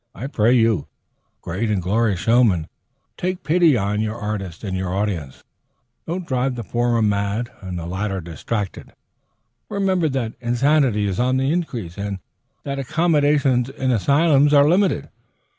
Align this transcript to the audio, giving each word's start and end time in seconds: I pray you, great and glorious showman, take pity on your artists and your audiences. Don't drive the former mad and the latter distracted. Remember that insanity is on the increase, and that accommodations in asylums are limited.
I 0.15 0.25
pray 0.25 0.53
you, 0.53 0.87
great 1.41 1.69
and 1.69 1.79
glorious 1.79 2.19
showman, 2.21 2.67
take 3.17 3.43
pity 3.43 3.77
on 3.77 4.01
your 4.01 4.15
artists 4.17 4.63
and 4.63 4.75
your 4.75 4.91
audiences. 4.95 5.43
Don't 6.07 6.25
drive 6.27 6.55
the 6.55 6.63
former 6.63 7.03
mad 7.03 7.51
and 7.61 7.77
the 7.77 7.85
latter 7.85 8.19
distracted. 8.19 8.93
Remember 9.69 10.09
that 10.09 10.33
insanity 10.41 11.05
is 11.05 11.19
on 11.19 11.37
the 11.37 11.53
increase, 11.53 11.99
and 11.99 12.17
that 12.63 12.79
accommodations 12.79 13.69
in 13.69 13.91
asylums 13.91 14.55
are 14.55 14.67
limited. 14.67 15.09